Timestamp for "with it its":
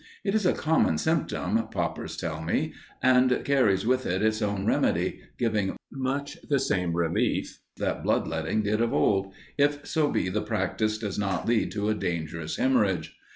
3.85-4.41